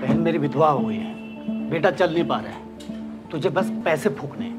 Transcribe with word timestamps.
बहन 0.00 0.20
मेरी 0.20 0.38
विधवा 0.38 0.68
हो 0.68 0.86
गई 0.86 0.96
है। 0.96 1.68
बेटा 1.70 1.90
चल 1.90 2.12
नहीं 2.14 2.24
पा 2.28 2.40
रहा 2.40 2.52
है। 2.52 3.28
तुझे 3.30 3.48
बस 3.48 3.70
पैसे 3.84 4.08
फूकने 4.20 4.52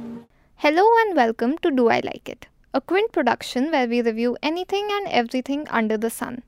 hello 0.63 0.83
and 0.99 1.17
welcome 1.19 1.55
to 1.63 1.69
do 1.69 1.87
I 1.89 2.01
like 2.01 2.29
it 2.29 2.45
a 2.73 2.79
Quint 2.87 3.11
production 3.11 3.69
where 3.69 3.87
we 3.87 4.01
review 4.01 4.37
anything 4.43 4.91
and 4.91 5.07
everything 5.07 5.65
under 5.81 5.97
the 5.97 6.09
sun 6.19 6.41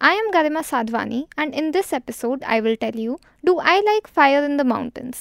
I 0.00 0.10
am 0.18 0.28
Garima 0.34 0.60
Sadwani, 0.66 1.18
and 1.42 1.56
in 1.62 1.66
this 1.72 1.90
episode, 1.96 2.44
I 2.52 2.60
will 2.66 2.76
tell 2.84 2.98
you 3.00 3.16
Do 3.48 3.54
I 3.72 3.74
like 3.88 4.06
fire 4.18 4.38
in 4.44 4.56
the 4.60 4.64
mountains? 4.70 5.18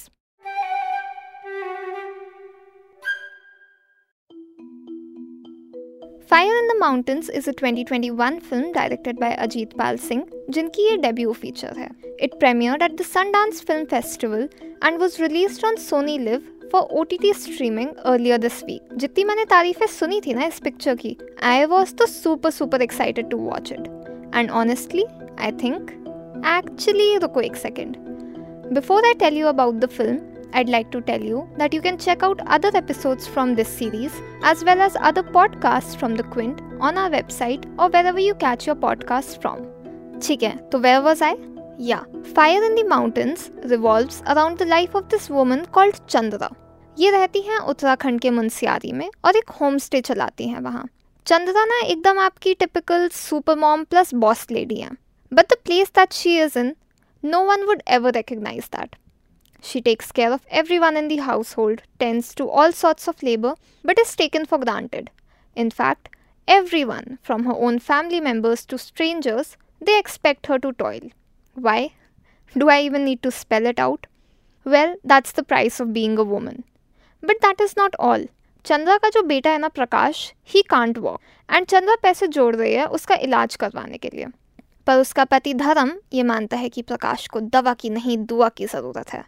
Fire 6.30 6.55
in 6.61 6.68
the 6.68 6.75
Mountains 6.77 7.27
is 7.27 7.48
a 7.48 7.54
2021 7.54 8.39
film 8.39 8.71
directed 8.71 9.20
by 9.20 9.29
Ajit 9.43 9.75
Pal 9.75 9.98
Singh, 9.98 10.25
jinki 10.52 10.84
ye 10.88 10.98
debut 10.98 11.34
feature 11.34 11.71
hai. 11.75 11.89
It 12.20 12.39
premiered 12.39 12.84
at 12.84 12.98
the 12.98 13.04
Sundance 13.04 13.64
Film 13.70 13.88
Festival 13.88 14.47
and 14.84 15.00
was 15.00 15.20
released 15.20 15.64
on 15.64 15.78
Sony 15.78 16.23
Liv 16.23 16.43
for 16.70 16.84
OTT 17.00 17.36
streaming 17.36 17.96
earlier 18.06 18.37
this 18.37 18.61
week. 18.68 18.84
Jitni 19.04 19.25
maine 19.29 19.47
tareefe 19.54 19.87
suni 19.96 20.21
thi 20.21 20.36
na 20.36 20.46
is 20.51 20.60
picture 20.60 20.96
ki, 20.96 21.18
I 21.39 21.65
was 21.65 21.93
to 21.93 22.07
super 22.07 22.51
super 22.51 22.78
excited 22.87 23.32
to 23.32 23.37
watch 23.37 23.71
it. 23.71 23.89
And 24.32 24.51
honestly, 24.51 25.06
I 25.39 25.50
think 25.64 25.96
actually 26.43 27.09
ruko 27.25 27.43
ek 27.50 27.56
second. 27.56 27.98
Before 28.71 29.04
I 29.04 29.15
tell 29.18 29.34
you 29.34 29.48
about 29.48 29.79
the 29.79 29.87
film, 29.87 30.21
I'd 30.53 30.68
like 30.68 30.91
to 30.93 31.00
tell 31.00 31.23
you 31.23 31.49
that 31.59 31.75
you 31.75 31.81
can 31.81 31.99
check 31.99 32.23
out 32.23 32.42
other 32.48 32.70
episodes 32.75 33.27
from 33.27 33.55
this 33.55 33.69
series 33.78 34.19
as 34.42 34.64
well 34.64 34.81
as 34.81 34.97
other 35.00 35.25
podcasts 35.36 35.97
from 35.97 36.14
the 36.14 36.27
Quint 36.34 36.61
on 36.81 36.97
our 36.97 37.11
website 37.11 37.64
or 37.78 37.89
wherever 37.89 38.20
you 38.20 38.34
catch 38.45 38.69
your 38.69 38.77
podcasts 38.84 39.41
from. 39.45 39.64
ठीक 40.27 40.42
है 40.42 40.56
तो 40.73 40.83
where 40.83 41.03
was 41.06 41.23
I? 41.23 41.34
Yeah, 41.78 42.05
Fire 42.34 42.62
in 42.64 42.77
the 42.77 42.84
Mountains 42.91 43.50
revolves 43.73 44.23
around 44.34 44.59
the 44.59 44.70
life 44.75 44.95
of 44.95 45.09
this 45.14 45.28
woman 45.39 45.67
called 45.78 46.00
Chandra. 46.06 46.51
ये 46.98 47.11
रहती 47.11 47.41
हैं 47.43 47.59
उत्तराखंड 47.59 48.20
के 48.20 48.31
मुंसियारी 48.31 48.93
में 48.93 49.09
और 49.25 49.37
एक 49.37 49.51
होम 49.61 49.79
स्टे 49.84 50.01
चलाती 50.01 50.48
हैं 50.48 50.61
वहाँ 50.61 50.89
चंद्रा 51.27 51.65
ना 51.65 51.81
एकदम 51.87 52.19
आपकी 52.19 52.53
typical 52.55 53.09
super 53.12 53.57
mom 53.59 53.84
plus 53.91 54.15
boss 54.25 54.47
lady 54.51 54.81
हैं 54.81 54.97
but 55.33 55.53
the 55.53 55.57
place 55.65 55.91
that 55.97 56.12
she 56.12 56.39
is 56.43 56.59
in 56.59 56.75
no 57.25 57.41
one 57.45 57.62
would 57.67 57.83
ever 57.97 58.12
recognise 58.15 58.69
that 58.77 58.97
She 59.62 59.82
takes 59.82 60.12
care 60.12 60.32
of 60.32 60.46
everyone 60.50 60.98
in 60.98 61.08
the 61.08 61.18
household, 61.18 61.82
tends 62.00 62.34
to 62.36 62.50
all 62.50 62.72
sorts 62.72 63.08
of 63.08 63.22
labor, 63.22 63.56
but 63.84 64.00
is 64.00 64.16
taken 64.16 64.46
for 64.46 64.58
granted. 64.58 65.12
In 65.58 65.70
fact, 65.70 66.10
everyone, 66.48 67.20
from 67.22 67.46
her 67.46 67.54
own 67.54 67.80
family 67.80 68.22
members 68.22 68.66
to 68.68 68.78
strangers, 68.78 69.58
they 69.82 70.00
expect 70.00 70.48
her 70.48 70.60
to 70.60 70.72
toil. 70.74 71.12
Why? 71.56 71.92
Do 72.56 72.70
I 72.70 72.82
even 72.82 73.06
need 73.06 73.22
to 73.24 73.32
spell 73.32 73.66
it 73.66 73.80
out? 73.80 74.08
Well, 74.66 74.96
that's 75.04 75.32
the 75.32 75.44
price 75.44 75.80
of 75.80 75.94
being 75.94 76.18
a 76.18 76.23
woman. 76.23 76.64
But 77.23 77.42
that 77.42 77.60
is 77.60 77.76
not 77.76 77.96
all. 78.00 78.26
Chandra 78.66 78.98
का 78.98 79.10
जो 79.10 79.22
बेटा 79.23 79.52
है 79.52 79.58
ना 79.58 79.68
प्रकाश 79.68 80.18
ही 80.54 80.62
can't 80.70 80.98
walk 80.98 81.20
and 81.50 81.66
Chandra 81.66 81.96
पैसे 82.02 82.28
जोड़ 82.28 82.56
रही 82.56 82.73
है 82.73 82.86
उसका 82.98 83.16
इलाज 83.28 83.56
करवाने 83.56 83.98
के 83.98 84.10
लिए 84.14 84.26
पर 84.88 85.00
उसका 85.02 85.23
पति 85.32 85.54
धर्म 85.54 85.94
ये 86.14 86.23
मानता 86.23 86.58
है 86.58 86.70
कि 86.70 86.82
प्रकाश 86.82 87.28
को 87.28 87.40
दवा 87.56 87.73
की 87.73 87.90
नहीं 87.90 88.18
दुआ 88.26 88.50
की 88.58 88.66
ज़रूरत 88.66 89.14
है 89.14 89.23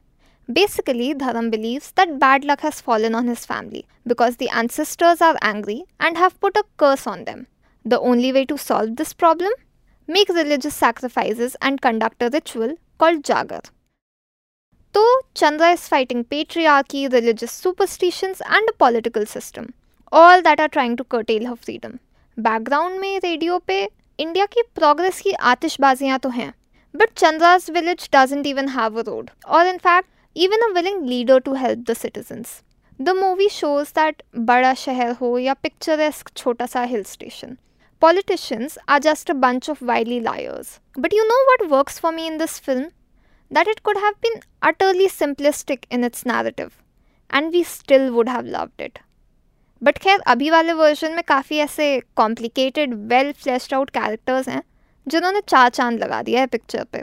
Basically, 0.50 1.14
Dharam 1.14 1.50
believes 1.50 1.90
that 1.92 2.18
bad 2.18 2.44
luck 2.44 2.60
has 2.60 2.80
fallen 2.80 3.14
on 3.14 3.26
his 3.26 3.44
family 3.44 3.84
because 4.06 4.36
the 4.36 4.48
ancestors 4.48 5.20
are 5.20 5.36
angry 5.42 5.84
and 5.98 6.16
have 6.16 6.40
put 6.40 6.56
a 6.56 6.64
curse 6.76 7.06
on 7.06 7.24
them. 7.24 7.46
The 7.84 8.00
only 8.00 8.32
way 8.32 8.44
to 8.46 8.56
solve 8.56 8.96
this 8.96 9.12
problem? 9.12 9.50
Make 10.08 10.28
religious 10.28 10.74
sacrifices 10.74 11.56
and 11.60 11.80
conduct 11.80 12.22
a 12.22 12.30
ritual 12.32 12.76
called 12.98 13.24
Jagar. 13.24 13.64
So, 14.94 15.04
Chandra 15.34 15.70
is 15.70 15.88
fighting 15.88 16.24
patriarchy, 16.24 17.12
religious 17.12 17.52
superstitions, 17.52 18.40
and 18.48 18.68
a 18.68 18.72
political 18.72 19.26
system, 19.26 19.74
all 20.12 20.40
that 20.42 20.58
are 20.58 20.68
trying 20.68 20.96
to 20.96 21.04
curtail 21.04 21.46
her 21.46 21.56
freedom. 21.56 21.98
Background 22.38 22.98
में 23.00 23.20
radio 23.24 23.58
पे 23.58 23.76
India 24.20 24.46
की 24.46 24.62
progress 24.74 25.20
की 25.20 25.32
आतिशबाजियां 25.50 26.18
तो 26.18 26.28
हैं 26.28 26.52
but 26.94 27.12
Chandra's 27.16 27.70
village 27.70 28.08
doesn't 28.14 28.46
even 28.46 28.68
have 28.68 28.98
a 28.98 29.02
road 29.06 29.30
और 29.46 29.66
in 29.66 29.78
fact, 29.86 30.08
even 30.36 30.58
a 30.62 30.72
willing 30.72 31.06
leader 31.06 31.38
to 31.40 31.54
help 31.54 31.84
the 31.86 31.94
citizens. 31.94 32.62
The 32.98 33.14
movie 33.14 33.48
shows 33.48 33.92
that 33.92 34.22
बड़ा 34.34 34.72
शहर 34.74 35.12
हो 35.20 35.38
या 35.38 35.54
picturesque 35.62 36.34
छोटा 36.36 36.66
सा 36.66 36.84
hill 36.88 37.04
station. 37.04 37.56
Politicians 38.02 38.76
are 38.88 39.00
just 39.00 39.30
a 39.30 39.34
bunch 39.34 39.68
of 39.68 39.82
wily 39.82 40.20
liars. 40.20 40.80
But 40.96 41.12
you 41.12 41.26
know 41.28 41.42
what 41.46 41.70
works 41.70 41.98
for 41.98 42.12
me 42.12 42.26
in 42.26 42.38
this 42.38 42.58
film? 42.58 42.90
That 43.50 43.66
it 43.66 43.82
could 43.82 43.96
have 43.96 44.20
been 44.20 44.40
utterly 44.62 45.08
simplistic 45.08 45.84
in 45.90 46.04
its 46.04 46.26
narrative. 46.26 46.70
And 47.30 47.52
we 47.52 47.62
still 47.62 48.12
would 48.12 48.28
have 48.28 48.46
loved 48.46 48.80
it. 48.80 48.98
But 49.82 49.98
खैर 49.98 50.20
अभी 50.26 50.50
वाले 50.50 50.72
version 50.72 51.12
में 51.12 51.22
काफ़ी 51.28 51.58
ऐसे 51.58 51.88
complicated 52.16 52.94
well 53.08 53.32
fleshed 53.32 53.74
out 53.74 53.90
characters 53.90 54.48
हैं 54.48 54.62
जिन्होंने 55.06 55.40
चार 55.48 55.68
चांद 55.68 55.98
लगा 56.02 56.22
दिया 56.22 56.40
है 56.40 56.46
पिक्चर 56.46 56.84
पे 56.92 57.02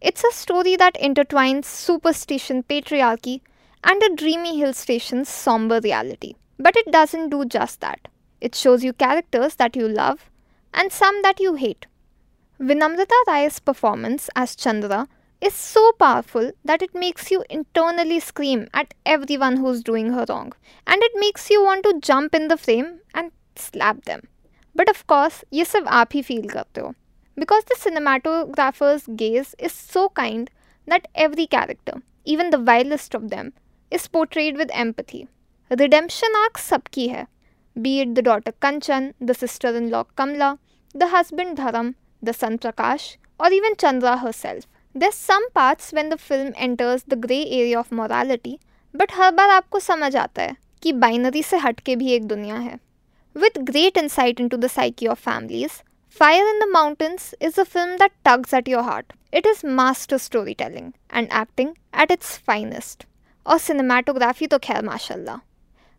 It's 0.00 0.24
a 0.24 0.32
story 0.32 0.76
that 0.76 0.94
intertwines 0.94 1.66
superstition, 1.66 2.62
patriarchy, 2.62 3.40
and 3.84 4.02
a 4.02 4.14
dreamy 4.14 4.58
hill 4.58 4.72
station's 4.72 5.28
somber 5.28 5.80
reality. 5.80 6.34
But 6.58 6.76
it 6.76 6.90
doesn't 6.90 7.30
do 7.30 7.44
just 7.44 7.80
that. 7.80 8.08
It 8.40 8.54
shows 8.54 8.82
you 8.82 8.92
characters 8.92 9.56
that 9.56 9.76
you 9.76 9.88
love 9.88 10.30
and 10.72 10.92
some 10.92 11.22
that 11.22 11.40
you 11.40 11.54
hate. 11.54 11.86
Vinamrata 12.60 13.14
Rai's 13.26 13.58
performance 13.58 14.28
as 14.36 14.54
Chandra 14.54 15.08
is 15.40 15.54
so 15.54 15.92
powerful 15.92 16.52
that 16.64 16.82
it 16.82 16.94
makes 16.94 17.30
you 17.30 17.44
internally 17.48 18.20
scream 18.20 18.68
at 18.74 18.92
everyone 19.06 19.56
who's 19.56 19.82
doing 19.82 20.12
her 20.12 20.26
wrong, 20.28 20.52
and 20.86 21.02
it 21.02 21.12
makes 21.14 21.48
you 21.48 21.64
want 21.64 21.82
to 21.84 21.98
jump 22.00 22.34
in 22.34 22.48
the 22.48 22.58
frame 22.58 23.00
and 23.14 23.32
slap 23.56 24.04
them. 24.04 24.28
But 24.74 24.90
of 24.90 25.06
course, 25.06 25.42
ये 25.52 25.64
सब 25.64 25.86
आप 25.88 26.08
ही 26.14 26.22
feel 26.22 26.50
करते 26.52 26.80
हो 26.80 26.94
because 27.36 27.64
the 27.64 27.76
cinematographer's 27.78 29.06
gaze 29.16 29.54
is 29.58 29.72
so 29.72 30.08
kind 30.10 30.50
that 30.86 31.08
every 31.14 31.46
character, 31.46 32.02
even 32.24 32.50
the 32.50 32.58
vilest 32.58 33.14
of 33.14 33.30
them, 33.30 33.52
is 33.90 34.06
portrayed 34.08 34.56
with 34.56 34.70
empathy. 34.72 35.28
Redemption 35.70 36.28
arc 36.44 36.58
sabki 36.58 37.14
hai, 37.14 37.26
be 37.80 38.00
it 38.00 38.14
the 38.14 38.22
daughter 38.22 38.52
Kanchan, 38.60 39.14
the 39.20 39.34
sister-in-law 39.34 40.04
Kamla, 40.16 40.58
the 40.94 41.08
husband 41.08 41.56
Dharam, 41.56 41.94
the 42.22 42.32
son 42.32 42.58
Prakash, 42.58 43.16
or 43.38 43.52
even 43.52 43.76
Chandra 43.76 44.18
herself. 44.18 44.66
There's 44.94 45.14
some 45.14 45.48
parts 45.52 45.92
when 45.92 46.08
the 46.08 46.18
film 46.18 46.52
enters 46.56 47.04
the 47.04 47.16
grey 47.16 47.46
area 47.48 47.78
of 47.78 47.92
morality, 47.92 48.58
but 48.92 49.12
हर 49.12 49.30
बार 49.34 49.50
आपको 49.50 49.78
समझ 49.80 50.14
आता 50.16 50.42
है 50.42 50.56
कि 50.82 50.92
binary 50.92 51.42
से 51.42 51.56
हटके 51.56 51.96
भी 51.96 52.12
एक 52.12 52.26
दुनिया 52.26 52.56
है. 52.56 52.78
With 53.34 53.64
great 53.64 53.96
insight 53.96 54.40
into 54.40 54.56
the 54.56 54.68
psyche 54.68 55.06
of 55.06 55.18
families, 55.18 55.82
Fire 56.17 56.47
in 56.49 56.59
the 56.59 56.69
Mountains 56.71 57.35
is 57.41 57.57
a 57.57 57.65
film 57.65 57.97
that 57.97 58.13
tugs 58.23 58.53
at 58.53 58.69
your 58.69 58.83
heart. 58.83 59.11
It 59.33 59.45
is 59.45 59.65
master 59.65 60.17
storytelling 60.17 60.93
and 61.09 61.27
acting 61.29 61.77
at 61.91 62.09
its 62.09 62.37
finest. 62.37 63.05
Or 63.45 63.57
cinematography 63.57 64.49
to 64.51 64.57
khair 64.57 64.81
mashallah. 64.81 65.41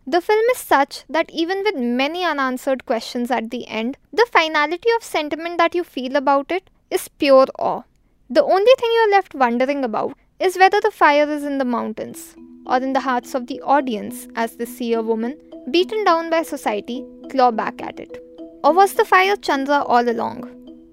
The 0.06 0.22
film 0.22 0.42
is 0.52 0.56
such 0.56 1.04
that 1.10 1.28
even 1.28 1.62
with 1.62 1.76
many 1.76 2.24
unanswered 2.24 2.86
questions 2.86 3.30
at 3.30 3.50
the 3.50 3.68
end, 3.68 3.98
the 4.10 4.26
finality 4.32 4.88
of 4.96 5.04
sentiment 5.04 5.58
that 5.58 5.74
you 5.74 5.84
feel 5.84 6.16
about 6.16 6.50
it 6.50 6.70
is 6.90 7.08
pure 7.08 7.48
awe. 7.58 7.82
The 8.30 8.42
only 8.42 8.74
thing 8.78 8.90
you're 8.94 9.10
left 9.10 9.34
wondering 9.34 9.84
about 9.84 10.16
is 10.40 10.56
whether 10.56 10.80
the 10.80 10.90
fire 10.90 11.30
is 11.30 11.44
in 11.44 11.58
the 11.58 11.66
mountains 11.66 12.34
or 12.64 12.78
in 12.78 12.94
the 12.94 13.00
hearts 13.00 13.34
of 13.34 13.48
the 13.48 13.60
audience 13.60 14.28
as 14.34 14.56
they 14.56 14.64
see 14.64 14.94
a 14.94 15.02
woman 15.02 15.38
beaten 15.70 16.04
down 16.04 16.30
by 16.30 16.42
society 16.42 17.04
claw 17.28 17.50
back 17.50 17.82
at 17.82 18.00
it. 18.00 18.25
और 18.65 18.73
was 18.73 18.95
the 18.97 19.03
fire 19.11 19.35
Chandra 19.49 19.81
all 19.97 20.07
along 20.13 20.43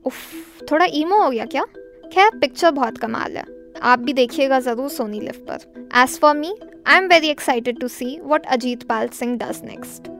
उफ 0.06 0.68
थोड़ा 0.70 0.86
ईमो 1.00 1.22
हो 1.22 1.30
गया 1.30 1.44
क्या 1.54 1.64
खैर 2.12 2.38
picture 2.40 2.70
बहुत 2.80 2.98
कमाल 2.98 3.36
है 3.36 3.44
आप 3.90 3.98
भी 3.98 4.12
देखिएगा 4.12 4.60
ज़रूर 4.60 4.88
सोनी 4.90 5.20
लिव 5.20 5.44
पर 5.48 5.88
as 6.02 6.18
for 6.20 6.36
me 6.36 6.54
I 6.86 6.96
am 6.96 7.08
very 7.08 7.28
excited 7.30 7.80
to 7.80 7.88
see 7.88 8.18
what 8.24 8.46
Ajit 8.56 8.82
Pal 8.88 9.08
Singh 9.18 9.36
does 9.38 9.60
next 9.64 10.16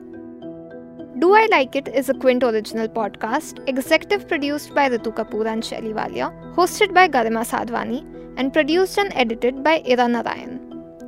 Do 1.21 1.29
I 1.35 1.47
Like 1.51 1.75
It 1.75 1.89
is 1.89 2.09
a 2.09 2.15
Quint 2.15 2.45
original 2.45 2.87
podcast, 2.87 3.57
executive 3.67 4.29
produced 4.29 4.73
by 4.73 4.89
Ritu 4.89 5.13
Kapoor 5.13 5.47
and 5.53 5.65
Shelly 5.65 5.93
Walia, 5.93 6.29
hosted 6.55 6.95
by 6.95 7.09
Garima 7.09 7.43
Sadhwani, 7.45 7.99
and 8.37 8.53
produced 8.53 8.99
and 8.99 9.13
edited 9.23 9.65
by 9.65 9.73
Ira 9.95 10.07
Narayan. 10.07 10.61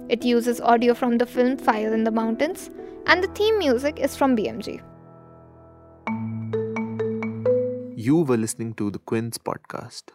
It 0.09 0.25
uses 0.25 0.61
audio 0.61 0.95
from 0.95 1.17
the 1.19 1.27
film 1.27 1.57
Fire 1.57 1.95
in 1.95 2.03
the 2.03 2.11
Mountains, 2.11 2.71
and 3.07 3.23
the 3.23 3.29
theme 3.29 3.57
music 3.59 4.01
is 4.01 4.17
from 4.17 4.37
BMG. 4.37 4.81
You 8.06 8.18
were 8.18 8.38
listening 8.38 8.76
to 8.76 8.92
the 8.92 9.00
Quint 9.00 9.44
podcast. 9.44 10.12